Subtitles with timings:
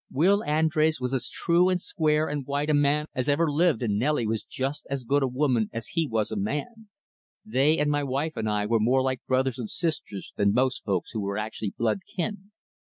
[0.09, 3.99] Will Andrés was as true and square and white a man as ever lived and
[3.99, 6.89] Nelly was just as good a woman as he was a man.
[7.45, 11.11] They and my wife and I were more like brothers and sisters than most folks
[11.11, 12.49] who are actually blood kin.